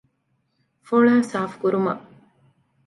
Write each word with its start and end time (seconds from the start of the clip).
ފޮޅައި 0.87 1.23
ސާފުކުރުމަށް 1.31 2.03